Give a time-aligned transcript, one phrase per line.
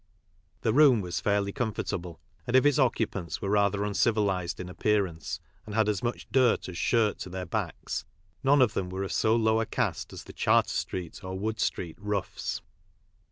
[0.61, 5.75] The room was fairly comfortable, and if its occupants were rather uncivilised in appearance, and
[5.75, 8.03] had as much dirt as shirt to their backs,
[8.43, 11.59] none of them were of so low a cast as the (Jharter street or Wood
[11.59, 12.63] street roughs.